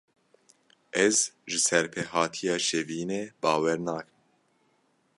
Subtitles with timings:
[1.05, 1.15] Ez
[1.49, 4.19] ji serpêhatiya Şevînê bawer nakim.